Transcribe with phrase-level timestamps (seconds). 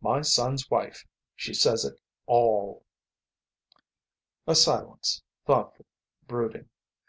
[0.00, 1.04] My son's wife,
[1.34, 2.84] she says it all."
[4.46, 5.86] A silence, thoughtful,
[6.28, 6.68] brooding.